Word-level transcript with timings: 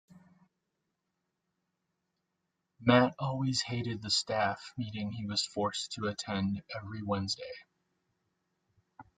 Matt 2.79 3.13
always 3.19 3.61
hated 3.61 4.01
the 4.01 4.09
staff 4.09 4.59
meeting 4.75 5.11
he 5.11 5.27
was 5.27 5.45
forced 5.45 5.91
to 5.91 6.07
attend 6.07 6.63
every 6.75 7.03
Wednesday 7.03 7.53